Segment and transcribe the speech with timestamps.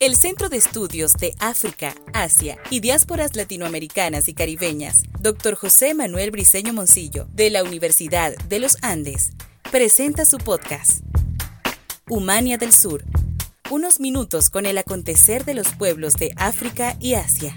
[0.00, 5.56] El Centro de Estudios de África, Asia y Diásporas Latinoamericanas y Caribeñas, Dr.
[5.56, 9.32] José Manuel Briceño Moncillo, de la Universidad de los Andes,
[9.70, 11.02] presenta su podcast,
[12.08, 13.04] Humania del Sur,
[13.68, 17.54] unos minutos con el acontecer de los pueblos de África y Asia.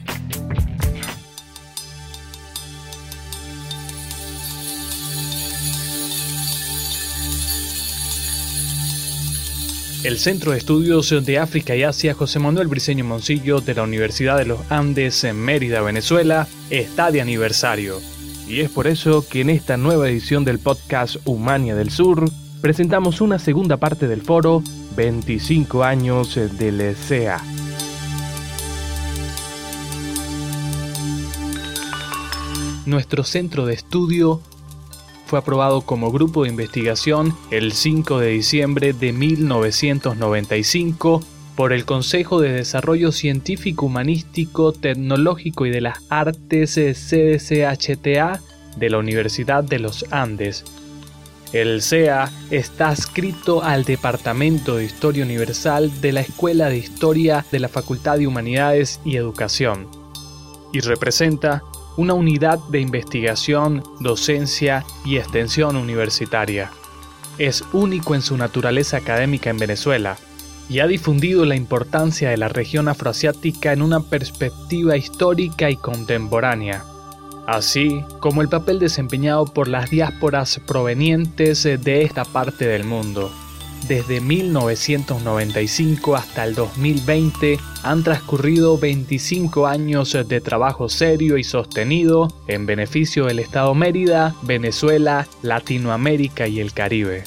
[10.04, 14.38] El Centro de Estudios de África y Asia José Manuel Briceño Moncillo de la Universidad
[14.38, 18.02] de los Andes en Mérida, Venezuela, está de aniversario.
[18.46, 23.22] Y es por eso que en esta nueva edición del podcast Humania del Sur presentamos
[23.22, 24.62] una segunda parte del foro
[24.98, 27.42] 25 años del SEA.
[32.86, 34.42] Nuestro centro de estudio
[35.34, 41.24] fue aprobado como grupo de investigación el 5 de diciembre de 1995
[41.56, 48.42] por el Consejo de Desarrollo Científico, Humanístico, Tecnológico y de las Artes CDCHTA
[48.78, 50.66] de la Universidad de los Andes.
[51.52, 57.60] El CEA está adscrito al Departamento de Historia Universal de la Escuela de Historia de
[57.60, 59.88] la Facultad de Humanidades y Educación
[60.74, 61.64] y representa
[61.98, 66.72] una unidad de investigación, docencia y extensión universitaria.
[67.38, 70.18] Es único en su naturaleza académica en Venezuela
[70.70, 76.84] y ha difundido la importancia de la región afroasiática en una perspectiva histórica y contemporánea,
[77.48, 83.32] así como el papel desempeñado por las diásporas provenientes de esta parte del mundo.
[83.88, 92.66] Desde 1995 hasta el 2020 han transcurrido 25 años de trabajo serio y sostenido en
[92.66, 97.26] beneficio del Estado Mérida, Venezuela, Latinoamérica y el Caribe.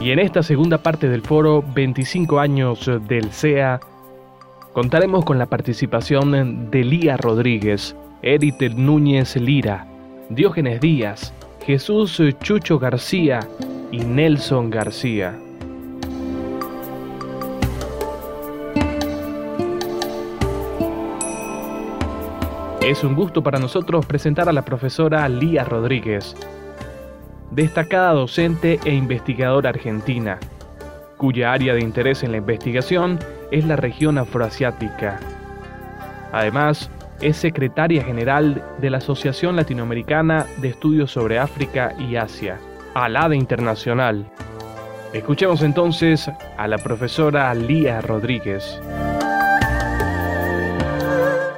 [0.00, 3.80] Y en esta segunda parte del foro 25 años del CEA,
[4.72, 9.89] contaremos con la participación de Lía Rodríguez, Edith Núñez Lira,
[10.30, 11.34] Diógenes Díaz,
[11.66, 13.40] Jesús Chucho García
[13.90, 15.36] y Nelson García.
[22.80, 26.36] Es un gusto para nosotros presentar a la profesora Lía Rodríguez,
[27.50, 30.38] destacada docente e investigadora argentina,
[31.16, 33.18] cuya área de interés en la investigación
[33.50, 35.18] es la región afroasiática.
[36.30, 36.88] Además,
[37.20, 42.58] es secretaria general de la Asociación Latinoamericana de Estudios sobre África y Asia,
[42.94, 44.26] ALADE Internacional.
[45.12, 48.80] Escuchemos entonces a la profesora Lía Rodríguez.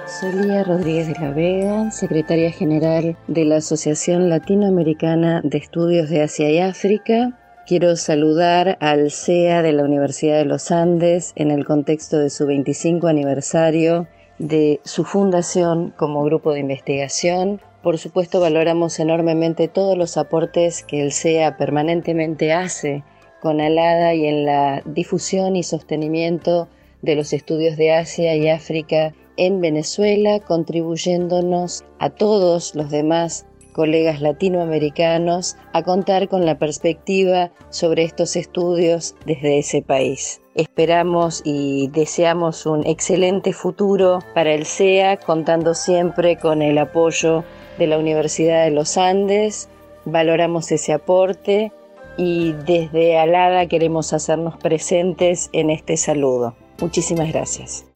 [0.07, 6.23] Soy Lía Rodríguez de la Vega, secretaria general de la Asociación Latinoamericana de Estudios de
[6.23, 7.39] Asia y África.
[7.67, 12.47] Quiero saludar al CEA de la Universidad de los Andes en el contexto de su
[12.47, 14.09] 25 aniversario
[14.43, 17.61] de su fundación como grupo de investigación.
[17.83, 23.05] Por supuesto, valoramos enormemente todos los aportes que el CEA permanentemente hace
[23.41, 26.69] con Alada y en la difusión y sostenimiento
[27.03, 34.21] de los estudios de Asia y África en Venezuela, contribuyéndonos a todos los demás colegas
[34.21, 40.42] latinoamericanos a contar con la perspectiva sobre estos estudios desde ese país.
[40.55, 47.43] Esperamos y deseamos un excelente futuro para el CEA, contando siempre con el apoyo
[47.79, 49.71] de la Universidad de los Andes.
[50.05, 51.73] Valoramos ese aporte
[52.19, 56.55] y desde Alada queremos hacernos presentes en este saludo.
[56.81, 57.87] Muchísimas gracias.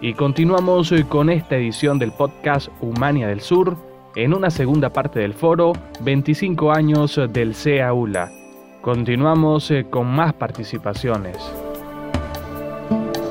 [0.00, 3.76] Y continuamos con esta edición del podcast Humania del Sur,
[4.14, 8.39] en una segunda parte del foro 25 años del CEAULA.
[8.80, 11.36] Continuamos eh, con más participaciones.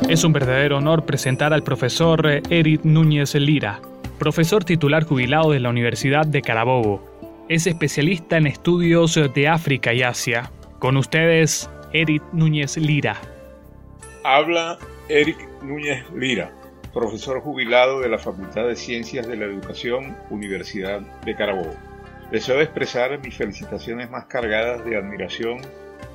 [0.08, 3.80] Es un verdadero honor presentar al profesor eh, Eric Núñez Lira,
[4.20, 7.04] profesor titular jubilado de la Universidad de Carabobo.
[7.50, 10.52] Es especialista en estudios de África y Asia.
[10.78, 13.18] Con ustedes, Eric Núñez Lira.
[14.24, 14.78] Habla
[15.10, 16.54] Eric Núñez Lira
[16.94, 21.76] profesor jubilado de la Facultad de Ciencias de la Educación, Universidad de Carabobo.
[22.32, 25.62] Deseo expresar mis felicitaciones más cargadas de admiración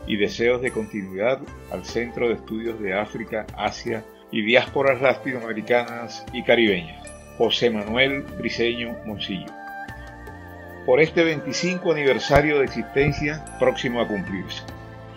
[0.07, 1.41] y deseos de continuidad
[1.73, 8.97] al Centro de Estudios de África, Asia y Diásporas Latinoamericanas y Caribeñas, José Manuel Briceño
[9.05, 9.53] Moncillo.
[10.87, 14.63] Por este 25 aniversario de existencia próximo a cumplirse.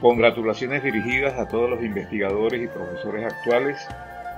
[0.02, 3.88] Congratulaciones dirigidas a todos los investigadores y profesores actuales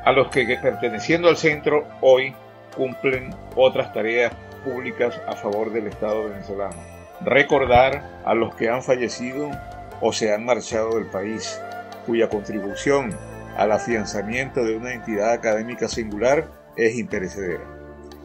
[0.03, 2.33] a los que perteneciendo al centro hoy
[2.75, 6.75] cumplen otras tareas públicas a favor del Estado venezolano.
[7.21, 9.51] recordar a los que han fallecido
[9.99, 11.59] o se han marchado del país,
[12.05, 13.13] cuya contribución
[13.57, 17.65] al afianzamiento de una entidad académica singular es imperecedera.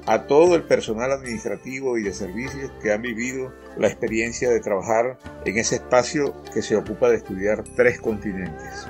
[0.06, 5.18] A todo el personal administrativo y de servicios que han vivido la experiencia de trabajar
[5.44, 8.86] en ese espacio que se ocupa de estudiar tres continentes.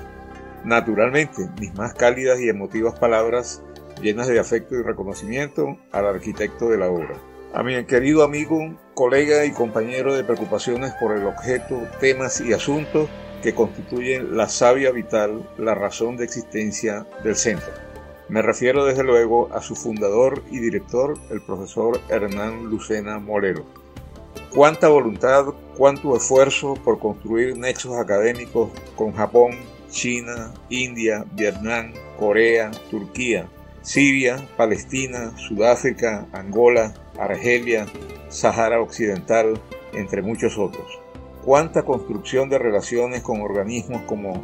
[0.64, 3.62] Naturalmente, mis más cálidas y emotivas palabras
[4.02, 7.14] llenas de afecto y reconocimiento al arquitecto de la obra.
[7.54, 13.08] A mi querido amigo, colega y compañero de preocupaciones por el objeto, temas y asuntos
[13.44, 17.72] que constituyen la savia vital, la razón de existencia del centro.
[18.28, 23.64] Me refiero desde luego a su fundador y director, el profesor Hernán Lucena Molero.
[24.52, 25.44] Cuánta voluntad,
[25.76, 29.52] cuánto esfuerzo por construir nexos académicos con Japón,
[29.90, 33.46] China, India, Vietnam, Corea, Turquía,
[33.82, 37.86] Siria, Palestina, Sudáfrica, Angola, Argelia,
[38.28, 39.60] Sahara Occidental,
[39.92, 41.00] entre muchos otros.
[41.44, 44.42] Cuánta construcción de relaciones con organismos como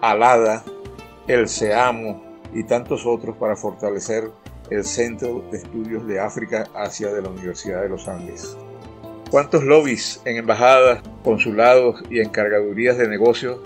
[0.00, 0.64] Alada,
[1.26, 2.22] el SEAMO
[2.52, 4.30] y tantos otros para fortalecer
[4.70, 8.56] el Centro de Estudios de África Asia de la Universidad de los Andes.
[9.30, 13.58] Cuántos lobbies en embajadas, consulados y encargadurías de negocios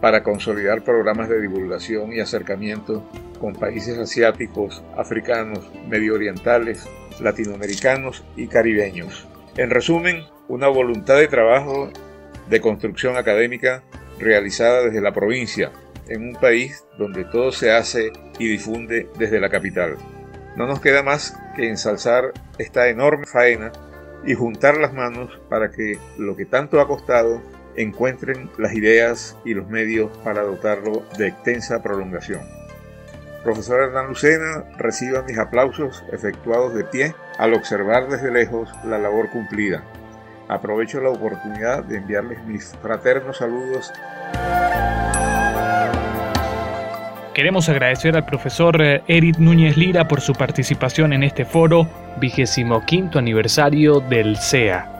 [0.00, 3.02] para consolidar programas de divulgación y acercamiento
[3.40, 6.86] con países asiáticos, africanos, medio orientales,
[7.20, 9.26] latinoamericanos y caribeños.
[9.56, 11.90] En resumen, una voluntad de trabajo
[12.48, 13.82] de construcción académica
[14.18, 15.72] realizada desde la provincia,
[16.08, 19.96] en un país donde todo se hace y difunde desde la capital.
[20.56, 23.72] No nos queda más que ensalzar esta enorme faena
[24.26, 27.42] y juntar las manos para que lo que tanto ha costado
[27.76, 32.63] encuentren las ideas y los medios para dotarlo de extensa prolongación.
[33.44, 39.28] Profesor Hernán Lucena, reciba mis aplausos efectuados de pie al observar desde lejos la labor
[39.28, 39.84] cumplida.
[40.48, 43.92] Aprovecho la oportunidad de enviarles mis fraternos saludos.
[47.34, 51.86] Queremos agradecer al profesor eh, Eric Núñez Lira por su participación en este foro,
[52.20, 54.93] vigésimo quinto aniversario del CEA.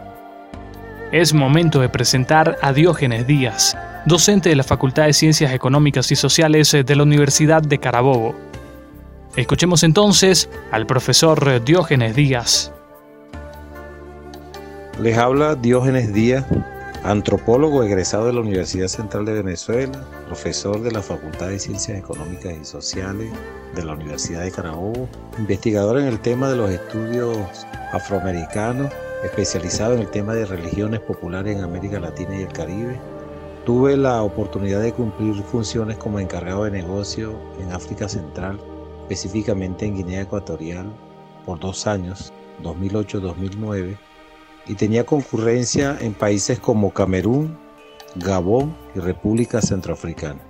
[1.15, 6.17] Es momento de presentar a Diógenes Díaz, docente de la Facultad de Ciencias Económicas y
[6.17, 8.35] Sociales de la Universidad de Carabobo.
[9.37, 12.73] Escuchemos entonces al profesor Diógenes Díaz.
[15.01, 16.47] Les habla Diógenes Díaz,
[17.05, 22.55] antropólogo egresado de la Universidad Central de Venezuela, profesor de la Facultad de Ciencias Económicas
[22.61, 23.31] y Sociales
[23.77, 25.09] de la Universidad de Carabobo,
[25.39, 27.39] investigador en el tema de los estudios
[27.93, 28.93] afroamericanos
[29.25, 33.01] especializado en el tema de religiones populares en América Latina y el Caribe.
[33.65, 38.61] Tuve la oportunidad de cumplir funciones como encargado de negocio en África Central,
[39.03, 40.87] específicamente en Guinea Ecuatorial,
[41.47, 42.33] por dos años,
[42.63, 43.97] 2008-2009,
[44.67, 47.57] y tenía concurrencia en países como Camerún,
[48.17, 50.41] Gabón y República Centroafricana.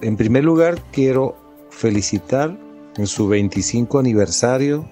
[0.00, 1.36] En primer lugar, quiero
[1.70, 2.56] felicitar
[2.96, 4.84] en su 25 aniversario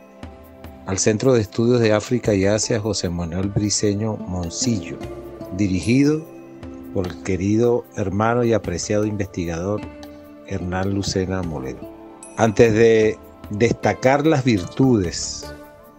[0.90, 4.98] al Centro de Estudios de África y Asia José Manuel Briceño Moncillo,
[5.56, 6.20] dirigido
[6.92, 9.81] por el querido hermano y apreciado investigador
[10.48, 11.78] Hernán Lucena Molero.
[12.38, 13.16] Antes de
[13.50, 15.46] destacar las virtudes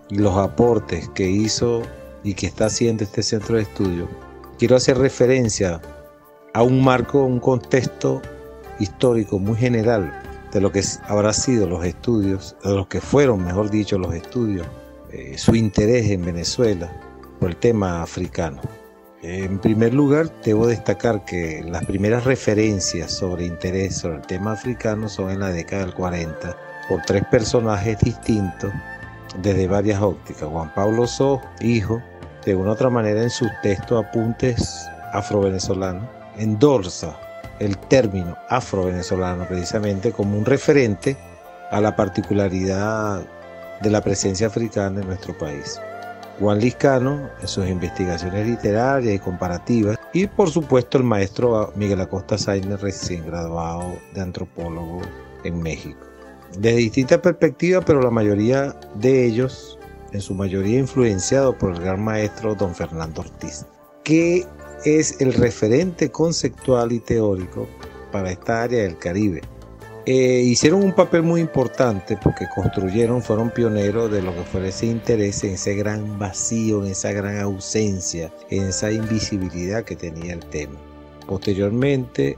[0.09, 1.83] y los aportes que hizo
[2.25, 4.09] y que está haciendo este centro de estudio,
[4.59, 5.81] quiero hacer referencia
[6.53, 8.21] a un marco, un contexto
[8.77, 10.11] histórico muy general
[10.51, 14.67] de lo que habrá sido los estudios, de los que fueron, mejor dicho, los estudios
[15.13, 16.91] eh, su interés en Venezuela
[17.39, 18.61] por el tema africano.
[19.23, 25.09] En primer lugar, debo destacar que las primeras referencias sobre interés sobre el tema africano
[25.09, 26.57] son en la década del 40
[26.89, 28.71] por tres personajes distintos
[29.41, 30.49] desde varias ópticas.
[30.49, 32.01] Juan Pablo So, hijo,
[32.45, 37.15] de una u otra manera en su texto Apuntes Afro-Venezolanos, endorsa
[37.59, 41.15] el término afro-venezolano precisamente como un referente
[41.69, 43.23] a la particularidad
[43.81, 45.79] de la presencia africana en nuestro país.
[46.39, 52.37] Juan Liscano en sus investigaciones literarias y comparativas y por supuesto el maestro Miguel Acosta
[52.37, 55.01] Sainz recién graduado de antropólogo
[55.43, 55.99] en México.
[56.57, 59.77] Desde distintas perspectivas, pero la mayoría de ellos,
[60.11, 63.65] en su mayoría influenciados por el gran maestro don Fernando Ortiz,
[64.03, 64.45] que
[64.83, 67.67] es el referente conceptual y teórico
[68.11, 69.41] para esta área del Caribe
[70.05, 74.87] eh, hicieron un papel muy importante porque construyeron, fueron pioneros de lo que fue ese
[74.87, 80.39] interés en ese gran vacío, en esa gran ausencia, en esa invisibilidad que tenía el
[80.39, 80.79] tema.
[81.27, 82.37] Posteriormente,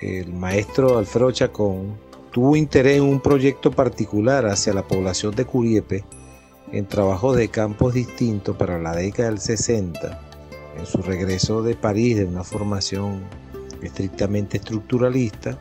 [0.00, 1.98] el maestro Alfredo Chacón
[2.32, 6.04] tuvo interés en un proyecto particular hacia la población de Curiepe
[6.72, 10.20] en trabajos de campos distintos para la década del 60
[10.78, 13.20] en su regreso de París de una formación
[13.82, 15.58] estrictamente estructuralista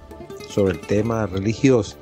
[0.51, 1.95] sobre el tema religioso,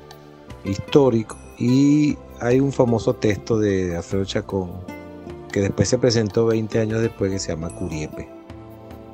[0.64, 4.70] histórico, y hay un famoso texto de Alfredo Chacón
[5.52, 8.28] que después se presentó 20 años después que se llama Curiepe.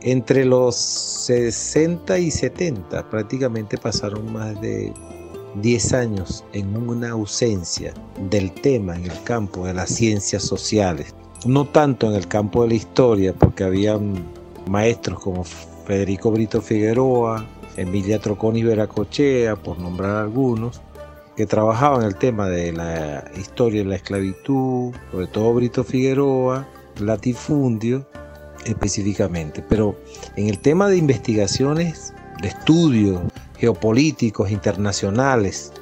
[0.03, 4.93] Entre los 60 y 70 prácticamente pasaron más de
[5.63, 7.95] 10 años en una ausencia
[8.31, 11.15] del tema en el campo de las ciencias sociales.
[11.45, 13.99] No tanto en el campo de la historia, porque había
[14.69, 15.45] maestros como
[15.87, 20.81] Federico Brito Figueroa, Emilia Troconi Veracochea, por nombrar algunos,
[21.37, 26.67] que trabajaban el tema de la historia de la esclavitud, sobre todo Brito Figueroa,
[26.99, 28.07] latifundio
[28.65, 29.63] específicamente.
[29.69, 29.97] Pero
[30.37, 33.21] en el tema de investigaciones, de estudios
[33.59, 35.73] geopolíticos internacionales,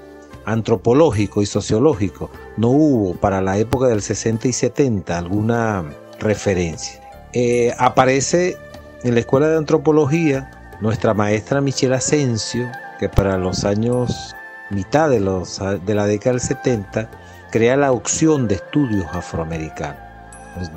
[0.44, 5.84] antropológicos y sociológicos, no hubo para la época del 60 y 70 alguna
[6.18, 7.00] referencia.
[7.32, 8.56] Eh, aparece
[9.02, 14.36] en la Escuela de Antropología nuestra maestra Michelle Asensio, que para los años
[14.68, 17.08] mitad de, los, de la década del 70
[17.50, 19.96] crea la opción de estudios afroamericanos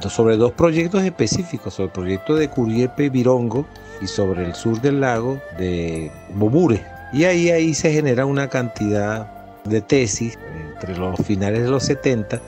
[0.08, 3.68] sobre dos proyectos específicos, sobre el proyecto de Curiepe Virongo
[4.02, 6.86] y sobre el sur del lago de Bobure.
[7.12, 9.28] Y ahí, ahí se genera una cantidad
[9.66, 10.40] de tesis
[10.74, 12.40] entre los finales de los 70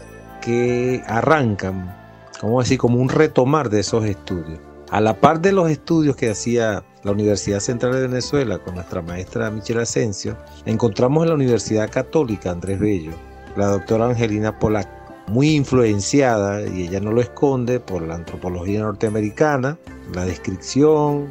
[0.41, 1.93] que arrancan,
[2.39, 4.68] como decir, como un retomar de esos estudios.
[4.91, 9.03] A la par de los estudios que hacía la Universidad Central de Venezuela con nuestra
[9.03, 13.11] maestra Michelle Asensio, encontramos en la Universidad Católica Andrés Bello,
[13.55, 14.89] la doctora Angelina Polac,
[15.27, 19.77] muy influenciada, y ella no lo esconde, por la antropología norteamericana,
[20.15, 21.27] la descripción,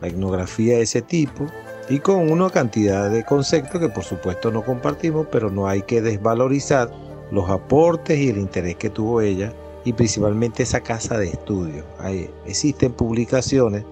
[0.00, 1.48] la etnografía de ese tipo,
[1.88, 6.00] y con una cantidad de conceptos que por supuesto no compartimos, pero no hay que
[6.00, 6.88] desvalorizar
[7.32, 9.52] los aportes y el interés que tuvo ella
[9.84, 11.84] y principalmente esa casa de estudio.
[12.46, 13.84] existen publicaciones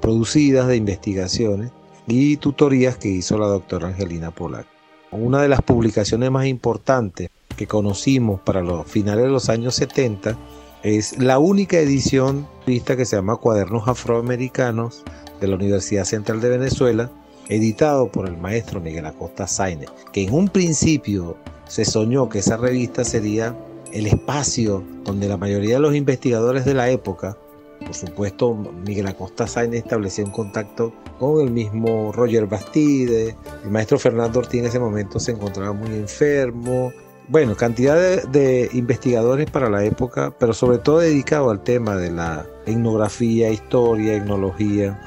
[0.00, 1.70] producidas de investigaciones
[2.06, 4.66] y tutorías que hizo la doctora Angelina Polac.
[5.10, 10.36] Una de las publicaciones más importantes que conocimos para los finales de los años 70
[10.82, 15.02] es la única edición vista que se llama Cuadernos Afroamericanos
[15.40, 17.10] de la Universidad Central de Venezuela,
[17.48, 22.56] editado por el maestro Miguel Acosta Saine, que en un principio se soñó que esa
[22.56, 23.56] revista sería
[23.92, 27.36] el espacio donde la mayoría de los investigadores de la época,
[27.84, 28.54] por supuesto
[28.86, 34.60] Miguel Acosta Sainz establecía un contacto con el mismo Roger Bastide, el maestro Fernando Ortiz
[34.60, 36.92] en ese momento se encontraba muy enfermo,
[37.28, 42.46] bueno, cantidad de, investigadores para la época, pero sobre todo dedicado al tema de la
[42.64, 44.98] etnografía, historia, etnología.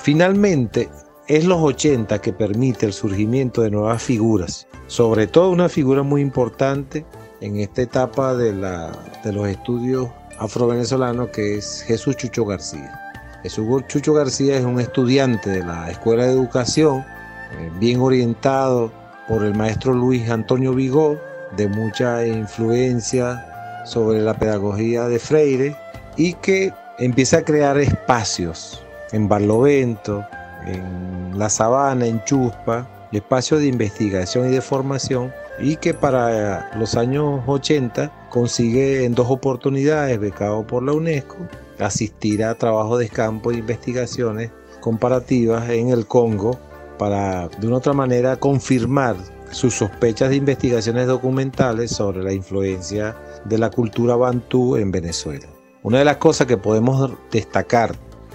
[0.00, 0.88] Finalmente,
[1.28, 6.22] es los 80 que permite el surgimiento de nuevas figuras, sobre todo una figura muy
[6.22, 7.04] importante
[7.40, 13.00] en esta etapa de, los estudios afrovenezolanos que es Jesús Chucho García.
[13.42, 17.04] Jesús Chucho García es un estudiante de la Escuela de Educación,
[17.52, 18.90] eh, bien orientado
[19.28, 21.18] por el maestro Luis Antonio Vigó,
[21.56, 25.76] de mucha influencia sobre la pedagogía de Freire
[26.16, 30.26] y que empieza a crear espacios en Barlovento,
[30.66, 36.96] en La Sabana, en Chuspa, espacios de investigación y de formación y que para los
[36.96, 41.36] años 80 consigue en dos oportunidades, becado por la UNESCO,
[41.78, 46.58] asistir a trabajos de campo e investigaciones comparativas en el Congo
[46.98, 49.16] para de una otra manera confirmar
[49.50, 55.46] sus sospechas de investigaciones documentales sobre la influencia de la cultura bantú en Venezuela.
[55.82, 57.94] Una de las cosas que podemos destacar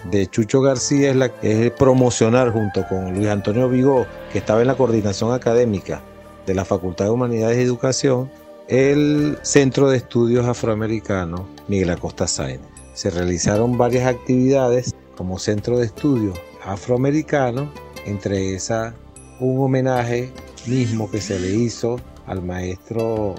[0.10, 1.32] de Chucho García es, la,
[1.78, 6.02] promocionar junto con Luis Antonio Vigó, que estaba en la coordinación académica
[6.46, 8.30] de la Facultad de Humanidades y Educación,
[8.68, 12.62] el Centro de Estudios Afroamericanos Miguel Acosta Sáenz.
[12.94, 17.70] Se realizaron varias actividades como Centro de Estudios Afroamericanos,
[18.06, 18.94] entre esas
[19.40, 20.32] un homenaje
[20.68, 23.36] mismo que se le hizo al maestro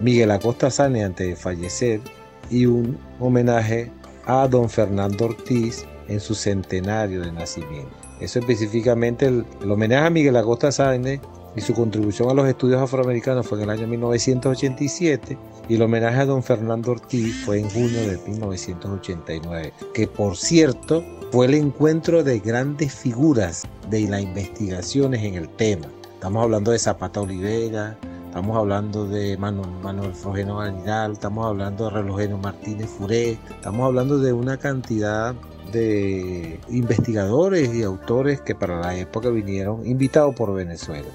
[0.00, 2.00] Miguel Acosta Sáenz antes de fallecer
[2.50, 3.90] y un homenaje
[4.26, 7.90] a don Fernando Ortiz en su centenario de nacimiento.
[8.20, 11.20] Eso específicamente el, homenaje a Miguel Acosta Sáenz
[11.56, 15.36] y su contribución a los estudios afroamericanos fue en el año 1987
[15.68, 21.04] y el homenaje a don Fernando Ortiz fue en junio de 1989, que por cierto
[21.30, 25.86] fue el encuentro de grandes figuras de las investigaciones en el tema.
[26.14, 32.38] Estamos hablando de Zapata Olivera, estamos hablando de Manuel, Manuel Frogeno estamos hablando de Relojeno
[32.38, 35.34] Martínez Furé, estamos hablando de una cantidad
[35.72, 41.08] de investigadores y autores que para la época vinieron invitados por Venezuela.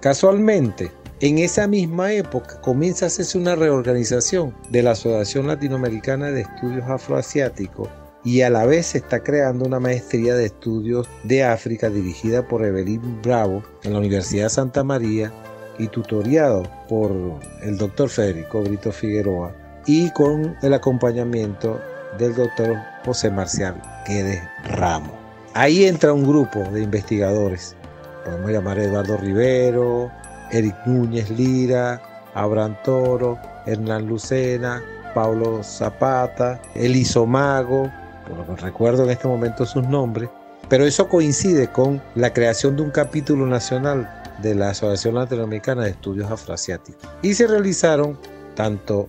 [0.00, 0.90] Casualmente,
[1.20, 6.88] en esa misma época comienza a hacerse una reorganización de la Asociación Latinoamericana de Estudios
[6.88, 7.90] Afroasiáticos
[8.24, 12.64] y a la vez se está creando una maestría de estudios de África dirigida por
[12.64, 15.30] Evelyn Bravo en la Universidad Santa María
[15.78, 17.12] y tutoriado por
[17.62, 19.54] el doctor Federico Brito Figueroa
[19.84, 21.78] y con el acompañamiento
[22.18, 23.74] del doctor José Marcial
[24.06, 25.12] Guedes Ramos.
[25.52, 27.76] Ahí entra un grupo de investigadores,
[28.24, 30.10] podemos llamar Eduardo Rivero,
[30.50, 32.00] Eric Núñez Lira,
[32.34, 34.82] Abraham Toro, Hernán Lucena,
[35.14, 37.90] Paulo Zapata, Eliso Mago,
[38.26, 40.28] por lo que recuerdo en este momento sus nombres,
[40.68, 44.08] pero eso coincide con la creación de un capítulo nacional
[44.40, 47.08] de la Asociación Latinoamericana de Estudios Afroasiáticos.
[47.22, 48.18] Y se realizaron
[48.54, 49.08] tanto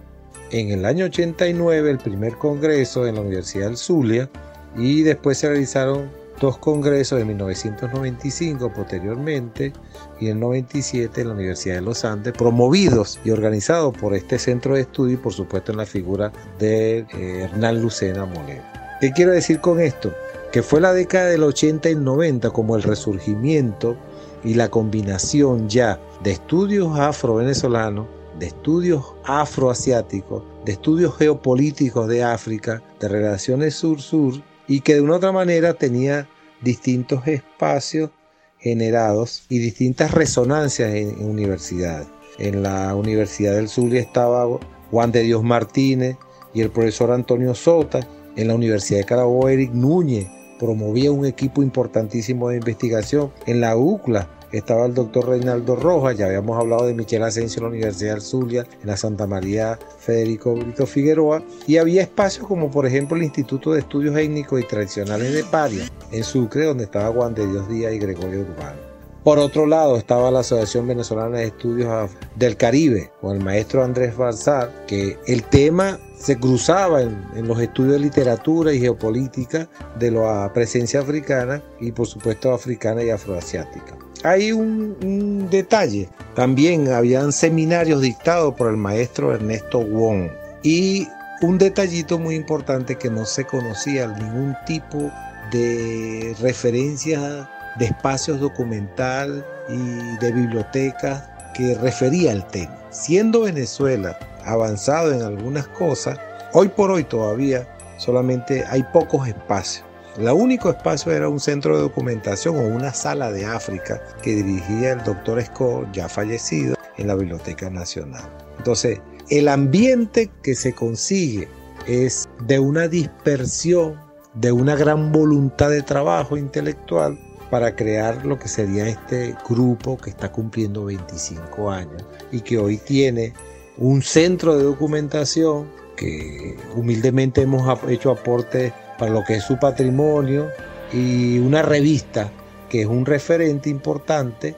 [0.52, 4.30] en el año 89 el primer congreso en la Universidad del Zulia
[4.76, 6.10] y después se realizaron
[6.42, 9.72] dos congresos en 1995 posteriormente
[10.20, 14.74] y en 97 en la Universidad de los Andes, promovidos y organizados por este centro
[14.74, 18.64] de estudio y por supuesto en la figura de eh, Hernán Lucena Molero.
[19.00, 20.12] ¿Qué quiero decir con esto?
[20.52, 23.96] Que fue la década del 80 y 90 como el resurgimiento
[24.44, 28.08] y la combinación ya de estudios afro-venezolanos,
[28.40, 35.18] de estudios afroasiáticos, de estudios geopolíticos de África, de relaciones sur-sur, y que de una
[35.18, 36.30] otra manera tenía
[36.62, 38.12] distintos espacios
[38.60, 42.08] generados y distintas resonancias en, universidades.
[42.38, 44.48] En la Universidad del Zulia estaba
[44.90, 46.18] Juan de Dios Martínez
[46.54, 48.00] y el profesor Antonio Sota.
[48.36, 50.28] En la Universidad de Carabobo, Eric Núñez
[50.60, 53.32] promovía un equipo importantísimo de investigación.
[53.46, 57.64] En la UCLA estaba el doctor Reinaldo Rojas, ya habíamos hablado de Michel Asensio en
[57.64, 62.70] la Universidad del Zulia, en la Santa María Federico Brito Figueroa, y había espacios como
[62.70, 67.14] por ejemplo el Instituto de Estudios Étnicos y Tradicionales de Paria, en Sucre, donde estaba
[67.14, 68.92] Juan de Dios Díaz y Gregorio Urbano.
[69.24, 74.18] Por otro lado estaba la Asociación Venezolana de Estudios del Caribe con el maestro Andrés
[74.18, 79.68] Balsar, que el tema se cruzaba en, los estudios de literatura y geopolítica
[80.00, 83.96] de la presencia africana y por supuesto africana y afroasiática.
[84.24, 90.30] Hay un, detalle, también habían seminarios dictados por el maestro Ernesto Wong
[90.62, 91.08] y
[91.42, 95.12] un detallito muy importante que no se conocía ningún tipo
[95.52, 101.24] de referencia de espacios documental y de bibliotecas
[101.56, 102.78] que refería al tema.
[102.92, 106.20] Siendo Venezuela avanzado en algunas cosas,
[106.54, 109.91] hoy por hoy todavía solamente hay pocos espacios.
[110.18, 114.92] El único espacio era un centro de documentación o una sala de África que dirigía
[114.94, 118.24] el doctor Scott, ya fallecido, en la Biblioteca Nacional.
[118.58, 121.48] Entonces, el ambiente que se consigue
[121.88, 123.96] es de una dispersión,
[124.34, 127.18] de una gran voluntad de trabajo intelectual
[127.50, 132.78] para crear lo que sería este grupo que está cumpliendo 25 años y que hoy
[132.78, 133.34] tiene
[133.78, 140.52] un centro de documentación que humildemente hemos hecho aportes para lo que es su patrimonio
[140.94, 142.32] y una revista
[142.70, 144.56] que es un referente importante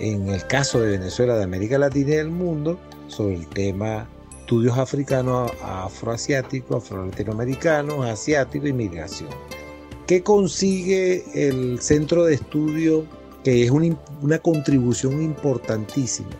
[0.00, 2.76] en el caso de Venezuela, de América Latina y del mundo
[3.06, 4.08] sobre el tema
[4.40, 9.30] estudios africanos, afroasiáticos, afro-latinoamericanos, asiáticos y migración.
[10.08, 13.06] ¿Qué consigue el centro de estudio?
[13.44, 16.30] Que es una, contribución importantísima.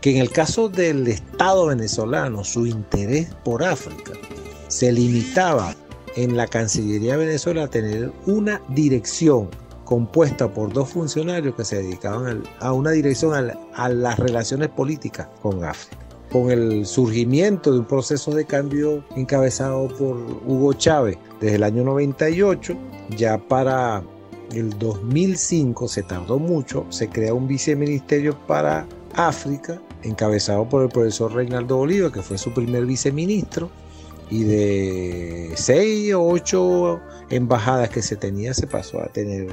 [0.00, 4.14] Que en el caso del Estado venezolano, su interés por África
[4.66, 5.76] se limitaba
[6.16, 9.48] en la Cancillería de Venezuela tener una dirección
[9.84, 13.34] compuesta por dos funcionarios que se dedicaban a una dirección
[13.74, 15.98] a las relaciones políticas con África.
[16.32, 21.84] Con el surgimiento de un proceso de cambio encabezado por Hugo Chávez desde el año
[21.84, 22.74] 98,
[23.16, 24.02] ya para
[24.52, 31.32] el 2005 se tardó mucho, se crea un viceministerio para África, encabezado por el profesor
[31.32, 33.70] Reinaldo Bolívar, que fue su primer viceministro,
[34.30, 39.48] y de 6 o 8 embajadas que se tenía se pasó a tener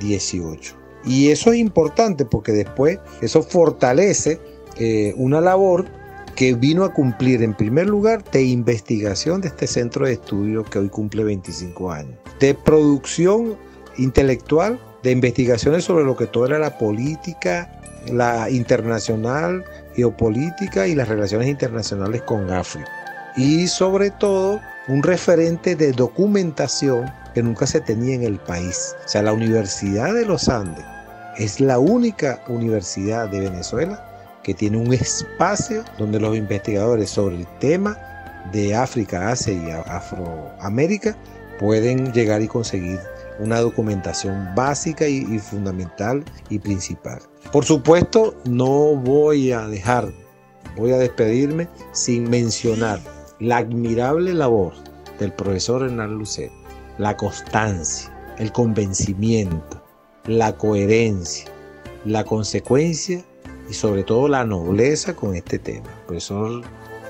[0.00, 0.74] 18.
[1.04, 4.40] Y eso es importante porque después eso fortalece
[4.76, 5.86] eh, una labor
[6.34, 10.78] que vino a cumplir en primer lugar de investigación de este centro de estudio que
[10.78, 13.56] hoy cumple 25 años, de producción
[13.98, 17.80] intelectual, de investigaciones sobre lo que todo era la política,
[18.10, 22.99] la internacional, geopolítica y las relaciones internacionales con África.
[23.36, 28.96] Y sobre todo un referente de documentación que nunca se tenía en el país.
[29.04, 30.84] O sea, la Universidad de los Andes
[31.38, 34.06] es la única universidad de Venezuela
[34.42, 37.96] que tiene un espacio donde los investigadores sobre el tema
[38.52, 41.16] de África, Asia y Afroamérica
[41.58, 42.98] pueden llegar y conseguir
[43.38, 47.20] una documentación básica y, fundamental y principal.
[47.52, 50.12] Por supuesto, no voy a dejar,
[50.76, 53.00] voy a despedirme sin mencionar
[53.40, 54.74] la admirable labor
[55.18, 56.52] del profesor Hernán Lucero,
[56.98, 59.82] la constancia, el convencimiento,
[60.26, 61.46] la coherencia,
[62.04, 63.24] la consecuencia
[63.70, 65.88] y sobre todo la nobleza con este tema.
[66.06, 66.62] Profesor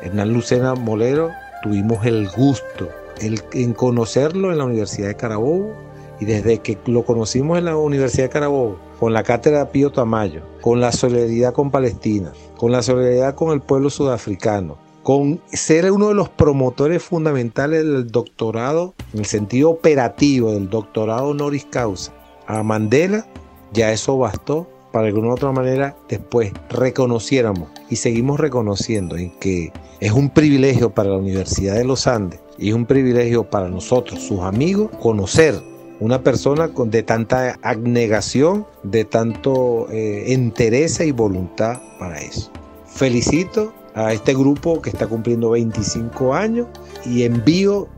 [0.02, 1.30] Hernán Lucena Molero,
[1.64, 2.88] tuvimos el gusto
[3.20, 5.72] en conocerlo en la Universidad de Carabobo
[6.20, 10.42] y desde que lo conocimos en la Universidad de Carabobo, con la cátedra Pío Tamayo,
[10.60, 16.08] con la solidaridad con Palestina, con la solidaridad con el pueblo sudafricano, con ser uno
[16.08, 22.12] de los promotores fundamentales del doctorado, en el sentido operativo del doctorado honoris causa
[22.46, 23.26] a Mandela,
[23.72, 29.30] ya eso bastó para que de alguna otra manera después reconociéramos y seguimos reconociendo en
[29.38, 33.68] que es un privilegio para la Universidad de los Andes y es un privilegio para
[33.68, 35.54] nosotros, sus amigos, conocer
[36.00, 42.50] una persona con, de tanta abnegación, de tanto eh, entereza y voluntad para eso.
[42.86, 46.66] Felicito a este grupo que está cumpliendo 25 años
[47.04, 47.88] y envío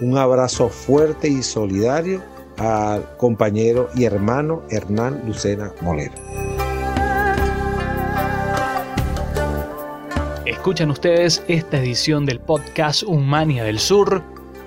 [0.00, 2.22] un abrazo fuerte y solidario
[2.58, 6.14] al compañero y hermano Hernán Lucena Molero.
[10.44, 14.22] Escuchan ustedes esta edición del podcast Humania del Sur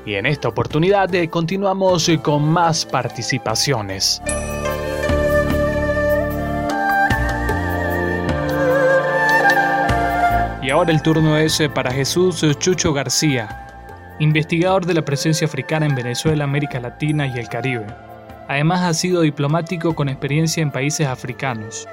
[0.06, 4.21] y en esta oportunidad eh, continuamos con más participaciones.
[10.65, 15.86] Y ahora el turno es eh, para Jesús Chucho García, investigador de la presencia africana
[15.86, 17.86] en Venezuela, América Latina y el Caribe.
[18.47, 21.88] Además ha sido diplomático con experiencia en países africanos.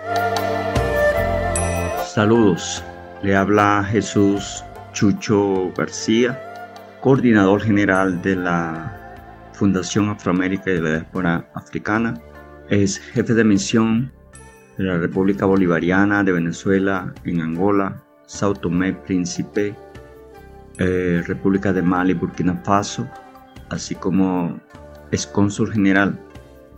[2.15, 2.83] Saludos,
[3.23, 6.41] le habla Jesús Chucho García,
[7.03, 9.21] coordinador general de la
[9.53, 12.15] Fundación Afroamérica y de la Diáspora Africana.
[12.71, 14.11] Es jefe de misión
[14.79, 18.03] de la República Bolivariana de Venezuela en Angola,
[18.33, 19.77] Sao Tomé Príncipe,
[20.79, 23.07] eh, República de Mali, Burkina Faso,
[23.69, 24.59] así como
[25.11, 26.19] es cónsul general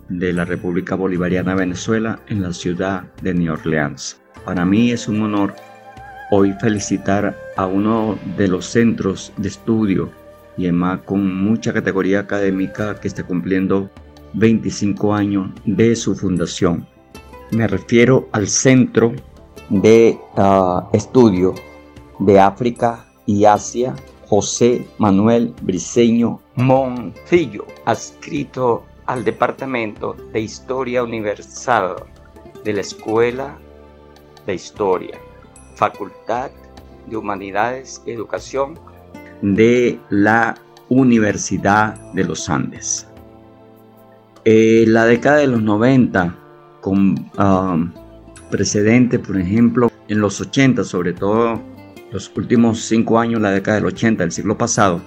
[0.08, 4.20] de la República Bolivariana de Venezuela en la ciudad de New Orleans.
[4.44, 5.54] Para mí es un honor
[6.32, 10.10] hoy felicitar a uno de los centros de estudio
[10.56, 13.88] y además con mucha categoría académica que está cumpliendo
[14.32, 16.84] 25 años de su fundación.
[17.52, 19.14] Me refiero al Centro
[19.70, 21.54] de ah, Estudio
[22.18, 23.94] de África y Asia,
[24.28, 31.96] José Manuel Briceño Moncillo, adscrito al Departamento de Historia Universal
[32.64, 33.58] de la Escuela
[34.46, 35.18] de Historia,
[35.74, 36.50] Facultad
[37.06, 38.78] de Humanidades y Educación
[39.42, 40.54] de la
[40.88, 43.06] Universidad de los Andes.
[44.44, 46.34] En la década de los 90,
[46.80, 47.78] con ah,
[48.50, 51.62] precedentes, por ejemplo, en los 80, sobre todo
[52.12, 55.02] los últimos cinco años, la década del 80 del siglo pasado,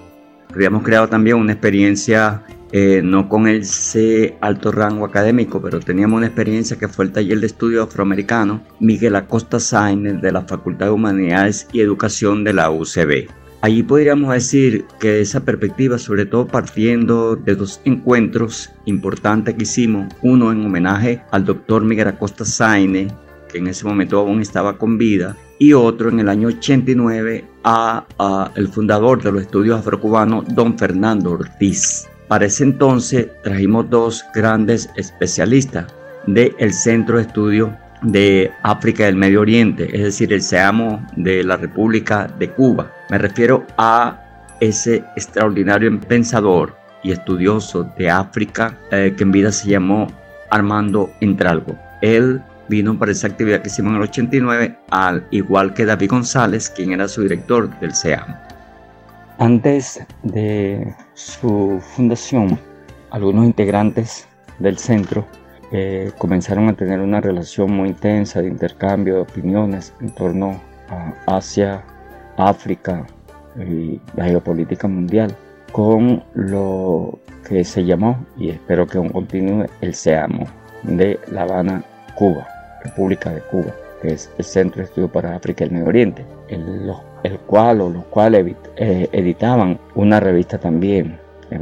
[0.54, 6.26] habíamos creado también una experiencia, eh, no con ese alto rango académico, pero teníamos una
[6.26, 10.92] experiencia que fue el taller de estudio afroamericano Miguel Acosta Sáenz de la Facultad de
[10.92, 13.28] Humanidades y Educación de la UCB.
[13.60, 20.14] Allí podríamos decir que esa perspectiva, sobre todo partiendo de dos encuentros importantes que hicimos,
[20.22, 23.12] uno en homenaje al doctor Miguel Acosta Sáenz,
[23.48, 28.52] que en ese momento aún estaba con vida, y otro en el año 89 a,
[28.54, 32.06] el fundador de los estudios afrocubanos, don Fernando Ortiz.
[32.28, 35.86] Para ese entonces trajimos dos grandes especialistas
[36.26, 41.56] del Centro de Estudio de África del Medio Oriente, es decir, el SEAMO de la
[41.56, 42.92] República de Cuba.
[43.10, 44.24] Me refiero a
[44.60, 50.06] ese extraordinario pensador y estudioso de África eh, que en vida se llamó
[50.50, 51.76] Armando Entralgo.
[52.02, 56.70] Él vino para esa actividad que hicimos en el 89, al igual que David González,
[56.70, 58.36] quien era su director del SEAM.
[59.38, 62.58] Antes de su fundación,
[63.10, 64.26] algunos integrantes
[64.58, 65.24] del centro
[65.70, 71.36] eh, comenzaron a tener una relación muy intensa de intercambio de opiniones en torno a
[71.36, 71.84] Asia,
[72.36, 73.06] África
[73.56, 75.34] y la geopolítica mundial
[75.72, 80.46] con lo que se llamó, y espero que aún continúe, el SEAMO
[80.82, 82.57] de La Habana, Cuba.
[82.88, 86.24] República de Cuba, que es el Centro de Estudio para África y el Medio Oriente,
[86.48, 91.18] el, el cual o los cuales eh, editaban una revista también,
[91.50, 91.60] eh,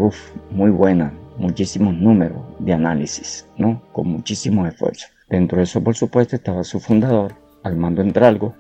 [0.51, 3.83] muy buena, muchísimos números de análisis, ¿no?
[3.93, 5.11] con muchísimos esfuerzos.
[5.29, 8.55] Dentro de eso, por supuesto, estaba su fundador, Armando Entralgo,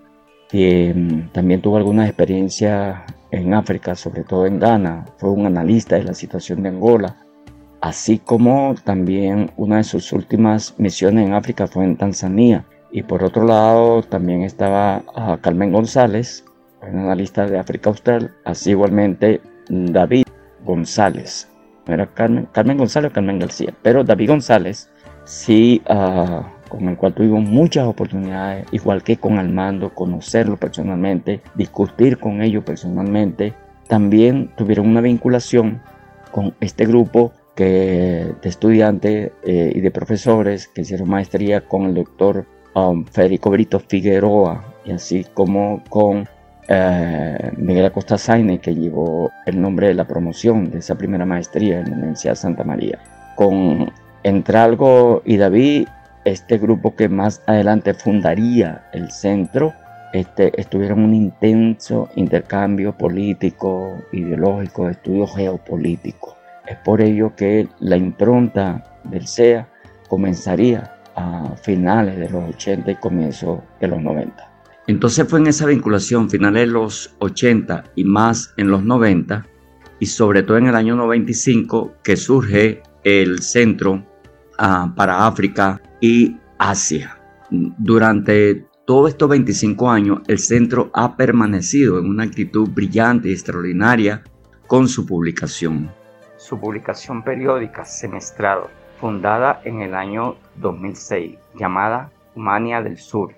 [0.48, 5.96] que mm, también tuvo alguna experiencia en África, sobre todo en Ghana, fue un analista
[5.96, 7.16] de la situación de Angola,
[7.80, 12.64] así como también una de sus últimas misiones en África fue en Tanzania.
[12.90, 16.44] Y por otro lado también estaba ah, Carmen González,
[16.80, 20.24] una analista de África Austral, así igualmente David
[20.64, 21.48] González,
[21.86, 24.90] era Carmen, Carmen González o Carmen García, pero David González
[25.24, 32.18] sí, uh, con el cual tuvimos muchas oportunidades, igual que con Armando, conocerlo personalmente, discutir
[32.18, 33.54] con ellos personalmente.
[33.88, 35.80] También tuvieron una vinculación
[36.32, 37.32] con este grupo
[37.64, 43.80] de estudiantes eh, y de profesores que hicieron maestría con el doctor um, Federico Brito
[43.80, 46.28] Figueroa y así como con
[46.68, 51.80] eh, Miguel Acosta Saine, que llevó el nombre de la promoción de esa primera maestría
[51.80, 52.98] en la Universidad Santa María.
[53.36, 53.90] Con
[54.22, 55.88] Entralgo y David,
[56.24, 59.72] este grupo que más adelante fundaría el centro,
[60.12, 66.35] este, estuvieron un intenso intercambio político, ideológico, estudio geopolítico.
[66.66, 69.68] Es por ello que la impronta del CEA
[70.08, 74.52] comenzaría a finales de los 80 y comienzos de los 90.
[74.88, 79.44] Entonces fue en esa vinculación, finales de los 80 y más en los 90,
[79.98, 84.04] y sobre todo en el año 95, que surge el Centro
[84.58, 87.18] ah, para África y Asia.
[87.50, 94.22] Durante todos estos 25 años, el centro ha permanecido en una actitud brillante y extraordinaria
[94.66, 95.90] con su publicación.
[96.38, 98.64] Su publicación periódica semestral,
[99.00, 103.34] fundada en el año 2006, llamada Humania del Sur,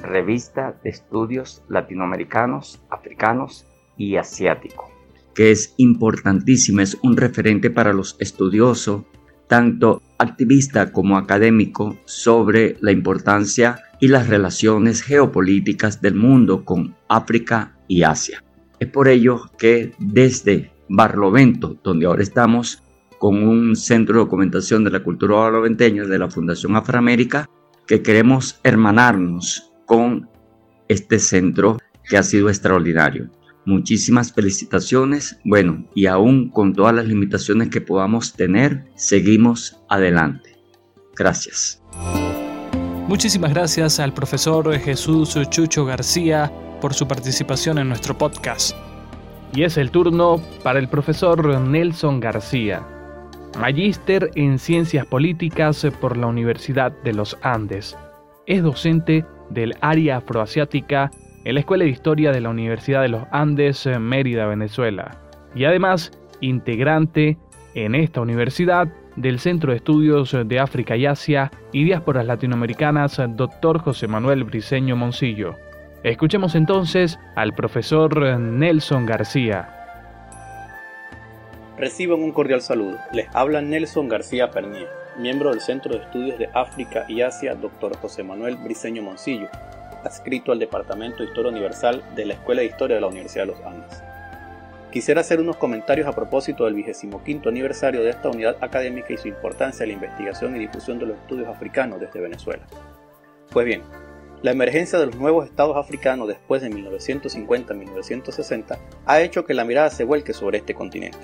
[0.00, 4.86] revista de estudios latinoamericanos, africanos y asiáticos,
[5.34, 9.02] que es importantísima, es un referente para los estudiosos,
[9.48, 17.76] tanto activista como académico, sobre la importancia y las relaciones geopolíticas del mundo con África
[17.88, 18.44] y Asia.
[18.78, 22.82] Es por ello que desde Barlovento, donde ahora estamos
[23.18, 27.48] con un centro de documentación de la cultura barloventeña de la Fundación Afroamérica,
[27.86, 30.28] que queremos hermanarnos con
[30.88, 33.30] este centro que ha sido extraordinario.
[33.64, 35.38] Muchísimas felicitaciones.
[35.44, 40.56] Bueno, y aún con todas las limitaciones que podamos tener, seguimos adelante.
[41.16, 41.82] Gracias.
[43.08, 48.76] Muchísimas gracias al profesor Jesús Chucho García por su participación en nuestro podcast.
[49.54, 52.82] Y es el turno para el profesor Nelson García,
[53.58, 57.96] magíster en Ciencias Políticas por la Universidad de los Andes.
[58.46, 61.10] Es docente del área afroasiática
[61.44, 65.16] en la Escuela de Historia de la Universidad de los Andes, Mérida, Venezuela,
[65.54, 67.38] y además integrante
[67.74, 73.78] en esta universidad del Centro de Estudios de África y Asia y Diásporas Latinoamericanas, Dr.
[73.78, 75.54] José Manuel Briceño Moncillo.
[76.06, 79.68] Escuchemos entonces al profesor Nelson García.
[81.76, 82.96] Reciban un cordial saludo.
[83.12, 84.88] Les habla Nelson García Pernier
[85.18, 87.96] miembro del Centro de Estudios de África y Asia, Dr.
[87.96, 89.48] José Manuel Briceño Moncillo,
[90.04, 93.52] adscrito al Departamento de Historia Universal de la Escuela de Historia de la Universidad de
[93.52, 94.00] los Andes.
[94.92, 99.26] Quisiera hacer unos comentarios a propósito del 25 aniversario de esta unidad académica y su
[99.26, 102.62] importancia en la investigación y difusión de los estudios africanos desde Venezuela.
[103.50, 103.82] Pues bien,
[104.46, 109.90] la emergencia de los nuevos estados africanos después de 1950-1960 ha hecho que la mirada
[109.90, 111.18] se vuelque sobre este continente.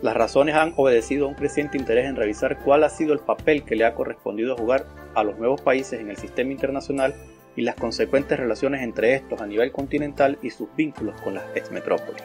[0.00, 3.64] Las razones han obedecido a un creciente interés en revisar cuál ha sido el papel
[3.64, 7.14] que le ha correspondido jugar a los nuevos países en el sistema internacional
[7.56, 12.22] y las consecuentes relaciones entre estos a nivel continental y sus vínculos con las exmetrópolis.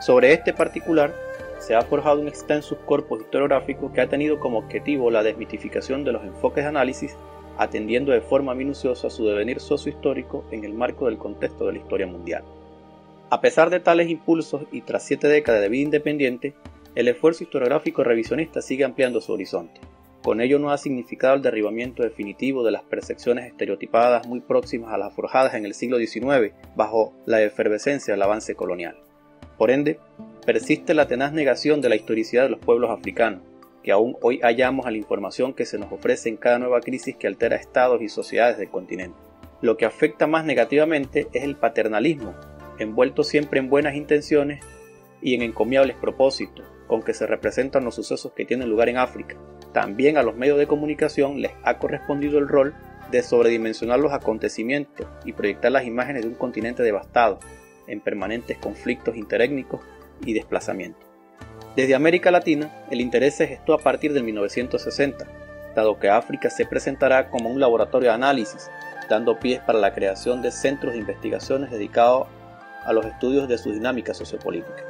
[0.00, 1.14] Sobre este particular,
[1.60, 6.10] se ha forjado un extenso corpus historiográfico que ha tenido como objetivo la desmitificación de
[6.10, 7.16] los enfoques de análisis,
[7.58, 12.06] atendiendo de forma minuciosa su devenir sociohistórico en el marco del contexto de la historia
[12.06, 12.44] mundial.
[13.30, 16.54] A pesar de tales impulsos y tras siete décadas de vida independiente,
[16.94, 19.80] el esfuerzo historiográfico revisionista sigue ampliando su horizonte.
[20.22, 24.98] Con ello no ha significado el derribamiento definitivo de las percepciones estereotipadas muy próximas a
[24.98, 28.96] las forjadas en el siglo XIX bajo la efervescencia del avance colonial.
[29.58, 29.98] Por ende,
[30.46, 33.42] persiste la tenaz negación de la historicidad de los pueblos africanos,
[33.84, 37.16] que aún hoy hallamos a la información que se nos ofrece en cada nueva crisis
[37.16, 39.18] que altera estados y sociedades del continente.
[39.60, 42.34] Lo que afecta más negativamente es el paternalismo,
[42.78, 44.64] envuelto siempre en buenas intenciones
[45.20, 49.36] y en encomiables propósitos, con que se representan los sucesos que tienen lugar en África.
[49.72, 52.74] También a los medios de comunicación les ha correspondido el rol
[53.10, 57.38] de sobredimensionar los acontecimientos y proyectar las imágenes de un continente devastado,
[57.86, 59.82] en permanentes conflictos interétnicos
[60.24, 61.13] y desplazamientos.
[61.76, 65.26] Desde América Latina, el interés se gestó a partir del 1960,
[65.74, 68.70] dado que África se presentará como un laboratorio de análisis,
[69.08, 72.28] dando pies para la creación de centros de investigaciones dedicados
[72.84, 74.84] a los estudios de su dinámica sociopolítica.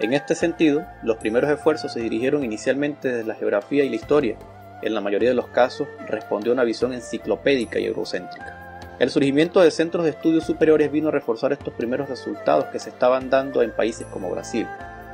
[0.00, 4.36] En este sentido, los primeros esfuerzos se dirigieron inicialmente desde la geografía y la historia.
[4.82, 8.80] En la mayoría de los casos respondió a una visión enciclopédica y eurocéntrica.
[8.98, 12.90] El surgimiento de centros de estudios superiores vino a reforzar estos primeros resultados que se
[12.90, 14.66] estaban dando en países como Brasil.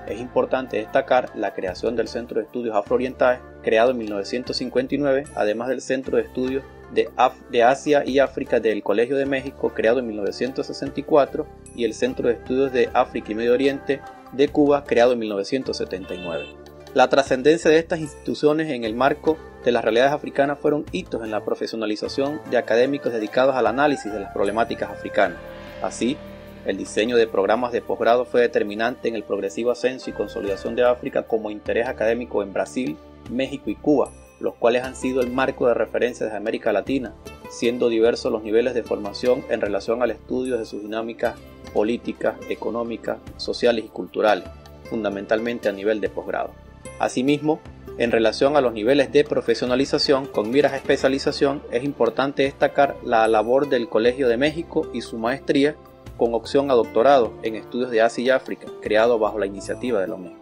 [0.07, 5.81] Es importante destacar la creación del Centro de Estudios Afroorientales, creado en 1959, además del
[5.81, 7.09] Centro de Estudios de,
[7.51, 12.35] de, Asia y África del Colegio de México, creado en 1964, y el Centro de
[12.35, 14.01] Estudios de África y Medio Oriente
[14.33, 16.47] de Cuba, creado en 1979.
[16.95, 21.31] La trascendencia de estas instituciones en el marco de las realidades africanas fueron hitos en
[21.31, 25.39] la profesionalización de académicos dedicados al análisis de las problemáticas africanas.
[25.83, 26.17] Así,
[26.67, 30.85] el diseño de programas de posgrado fue determinante en el progresivo ascenso y consolidación de
[30.85, 32.97] África como interés académico en Brasil,
[33.31, 37.15] México y Cuba, los cuales han sido el marco de referencia de América Latina,
[37.51, 41.35] siendo diversos los niveles de formación en relación al estudio de sus dinámicas
[41.73, 44.45] políticas, económicas, sociales y culturales,
[44.85, 46.51] fundamentalmente a nivel de posgrado.
[46.99, 47.61] Asimismo,
[47.99, 53.27] en relación a los niveles de profesionalización con miras a especialización, es importante destacar la
[53.29, 55.77] labor del Colegio de México y su maestría
[56.21, 60.07] con opción a doctorado en estudios de Asia y África, creado bajo la iniciativa de
[60.07, 60.37] la OME.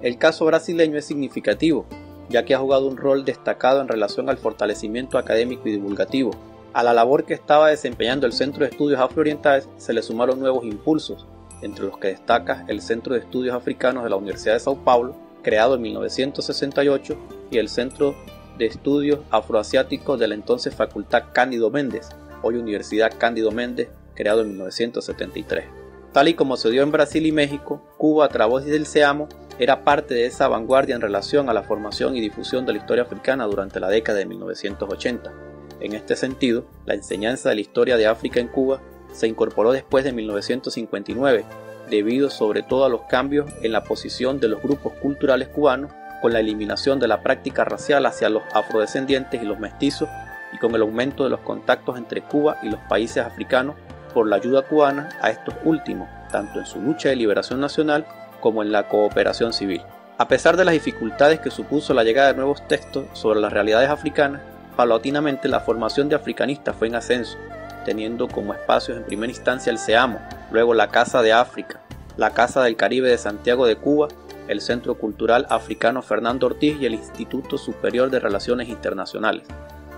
[0.00, 1.84] El caso brasileño es significativo,
[2.28, 6.30] ya que ha jugado un rol destacado en relación al fortalecimiento académico y divulgativo.
[6.72, 10.64] A la labor que estaba desempeñando el Centro de Estudios Afroorientales se le sumaron nuevos
[10.64, 11.26] impulsos,
[11.60, 15.16] entre los que destaca el Centro de Estudios Africanos de la Universidad de Sao Paulo,
[15.42, 17.16] creado en 1968,
[17.50, 18.14] y el Centro
[18.58, 22.10] de Estudios Afroasiáticos de la entonces Facultad Cándido Méndez,
[22.42, 25.64] hoy Universidad Cándido Méndez, creado en 1973.
[26.12, 29.84] Tal y como se dio en Brasil y México, Cuba a través del SEAMO era
[29.84, 33.44] parte de esa vanguardia en relación a la formación y difusión de la historia africana
[33.44, 35.32] durante la década de 1980.
[35.80, 38.80] En este sentido, la enseñanza de la historia de África en Cuba
[39.12, 41.44] se incorporó después de 1959,
[41.90, 46.32] debido sobre todo a los cambios en la posición de los grupos culturales cubanos, con
[46.32, 50.08] la eliminación de la práctica racial hacia los afrodescendientes y los mestizos,
[50.52, 53.76] y con el aumento de los contactos entre Cuba y los países africanos
[54.16, 58.06] por la ayuda cubana a estos últimos, tanto en su lucha de liberación nacional
[58.40, 59.82] como en la cooperación civil.
[60.16, 63.90] A pesar de las dificultades que supuso la llegada de nuevos textos sobre las realidades
[63.90, 64.40] africanas,
[64.74, 67.36] paulatinamente la formación de africanistas fue en ascenso,
[67.84, 70.18] teniendo como espacios en primera instancia el SEAMO,
[70.50, 71.82] luego la Casa de África,
[72.16, 74.08] la Casa del Caribe de Santiago de Cuba,
[74.48, 79.46] el Centro Cultural Africano Fernando Ortiz y el Instituto Superior de Relaciones Internacionales,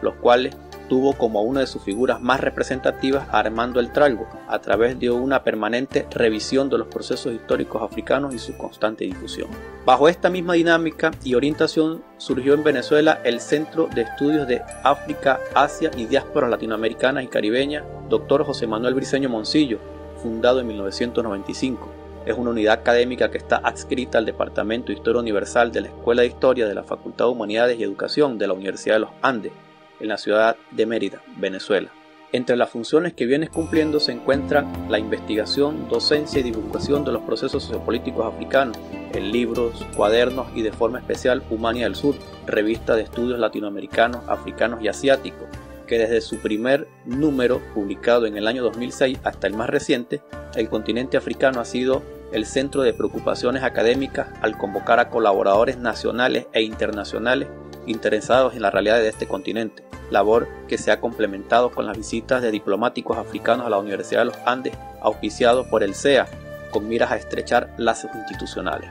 [0.02, 0.56] los cuales
[0.88, 5.10] tuvo como una de sus figuras más representativas a Armando el Tralgo, a través de
[5.10, 9.48] una permanente revisión de los procesos históricos africanos y su constante difusión.
[9.84, 15.40] Bajo esta misma dinámica y orientación surgió en Venezuela el Centro de Estudios de África,
[15.54, 18.44] Asia y Diásporas Latinoamericanas y Caribeñas, Dr.
[18.44, 19.78] José Manuel Briceño Moncillo,
[20.22, 21.88] fundado en 1995.
[22.26, 26.22] Es una unidad académica que está adscrita al Departamento de Historia Universal de la Escuela
[26.22, 29.52] de Historia de la Facultad de Humanidades y Educación de la Universidad de los Andes,
[30.00, 31.90] en la ciudad de Mérida, Venezuela.
[32.30, 37.22] Entre las funciones que viene cumpliendo se encuentra la investigación, docencia y divulgación de los
[37.22, 38.76] procesos sociopolíticos africanos
[39.14, 44.82] en libros, cuadernos y de forma especial Humania del Sur, revista de estudios latinoamericanos, africanos
[44.82, 45.48] y asiáticos,
[45.86, 50.20] que desde su primer número, publicado en el año 2006 hasta el más reciente,
[50.54, 56.46] el continente africano ha sido el centro de preocupaciones académicas al convocar a colaboradores nacionales
[56.52, 57.48] e internacionales
[57.90, 62.42] interesados en la realidad de este continente, labor que se ha complementado con las visitas
[62.42, 66.26] de diplomáticos africanos a la Universidad de los Andes, auspiciado por el CEA,
[66.70, 68.90] con miras a estrechar lazos institucionales.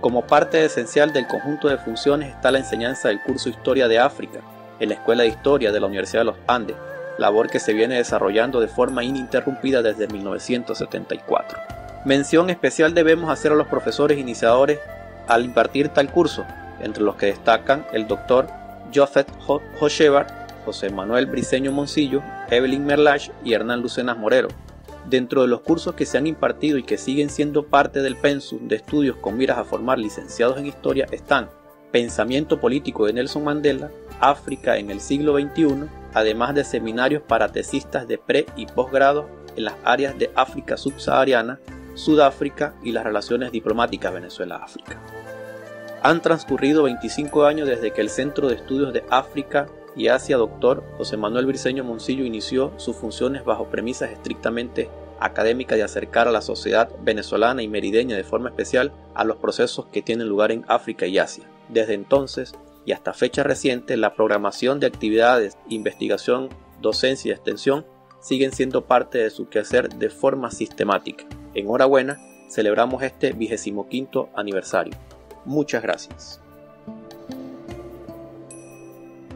[0.00, 4.40] Como parte esencial del conjunto de funciones está la enseñanza del curso Historia de África
[4.78, 6.76] en la Escuela de Historia de la Universidad de los Andes,
[7.18, 11.58] labor que se viene desarrollando de forma ininterrumpida desde 1974.
[12.04, 14.78] Mención especial debemos hacer a los profesores iniciadores
[15.26, 16.44] al impartir tal curso,
[16.80, 18.46] entre los que destacan el doctor
[18.94, 19.28] Joseph
[19.80, 24.48] Hochevar, José Manuel Briceño Moncillo, Evelyn Merlach y Hernán Lucenas Morero.
[25.08, 28.68] Dentro de los cursos que se han impartido y que siguen siendo parte del pensum
[28.68, 31.48] de estudios con miras a formar licenciados en historia están
[31.94, 38.08] Pensamiento político de Nelson Mandela, África en el siglo XXI, además de seminarios para tesistas
[38.08, 41.60] de pre y posgrado en las áreas de África subsahariana,
[41.94, 44.98] Sudáfrica y las relaciones diplomáticas Venezuela-África.
[46.04, 50.84] Han transcurrido 25 años desde que el Centro de Estudios de África y Asia Dr.
[50.98, 56.42] José Manuel Briceño Moncillo inició sus funciones bajo premisas estrictamente académicas de acercar a la
[56.42, 61.06] sociedad venezolana y merideña de forma especial a los procesos que tienen lugar en África
[61.06, 61.48] y Asia.
[61.70, 62.52] Desde entonces
[62.84, 66.50] y hasta fecha reciente, la programación de actividades, investigación,
[66.82, 67.86] docencia y extensión
[68.20, 71.24] siguen siendo parte de su quehacer de forma sistemática.
[71.54, 74.92] Enhorabuena, celebramos este vigésimo quinto aniversario.
[75.44, 76.40] Muchas gracias.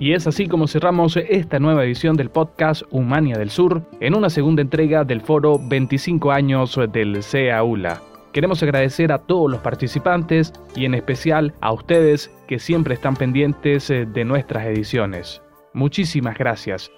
[0.01, 4.31] Y es así como cerramos esta nueva edición del podcast Humania del Sur en una
[4.31, 8.01] segunda entrega del foro 25 años del CEAULA.
[8.33, 13.91] Queremos agradecer a todos los participantes y en especial a ustedes que siempre están pendientes
[13.91, 15.43] eh, de nuestras ediciones.
[15.73, 16.93] Muchísimas gracias.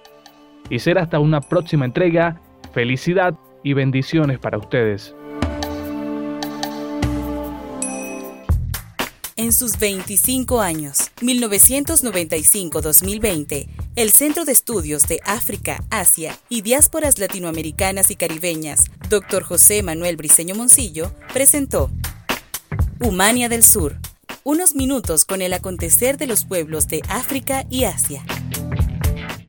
[0.69, 2.39] Y será hasta una próxima entrega.
[2.73, 5.15] Felicidad y bendiciones para ustedes.
[9.41, 18.11] En sus 25 años, 1995-2020, el Centro de Estudios de África, Asia y Diásporas Latinoamericanas
[18.11, 19.43] y Caribeñas, Dr.
[19.43, 21.91] José Manuel Briceño Moncillo, presentó
[23.01, 23.97] Humania del Sur,
[24.45, 28.23] unos minutos con el acontecer de los pueblos de África y Asia.